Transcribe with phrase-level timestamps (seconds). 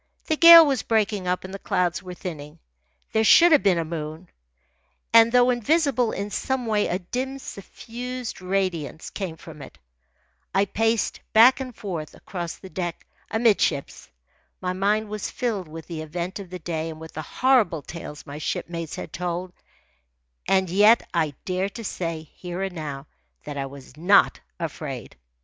[0.25, 2.57] The gale was breaking up, and the clouds were thinning.
[3.11, 4.29] There should have been a moon,
[5.13, 9.77] and, though invisible, in some way a dim, suffused radiance came from it.
[10.55, 14.09] I paced back and forth across the deck amidships.
[14.59, 18.25] My mind was filled with the event of the day and with the horrible tales
[18.25, 19.53] my shipmates had told,
[20.47, 23.05] and yet I dare to say, here and now,
[23.43, 25.15] that I was not afraid.